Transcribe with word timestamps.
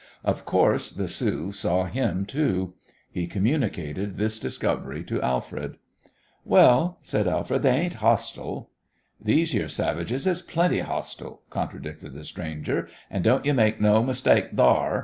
Of 0.23 0.45
course, 0.45 0.89
the 0.89 1.07
Sioux 1.07 1.51
saw 1.51 1.83
him, 1.85 2.25
too. 2.25 2.73
He 3.11 3.27
communicated 3.27 4.17
this 4.17 4.39
discovery 4.39 5.03
to 5.03 5.21
Alfred. 5.21 5.77
"Well," 6.43 6.97
said 7.03 7.27
Alfred, 7.27 7.61
"they 7.61 7.69
ain't 7.69 7.93
hostile." 8.01 8.71
"These 9.23 9.53
yere 9.53 9.67
savages 9.69 10.25
is 10.25 10.41
plenty 10.41 10.79
hostile," 10.79 11.43
contradicted 11.51 12.13
the 12.15 12.23
stranger, 12.23 12.87
"and 13.11 13.23
don't 13.23 13.45
you 13.45 13.53
make 13.53 13.79
no 13.79 14.01
mistake 14.01 14.49
thar. 14.55 14.99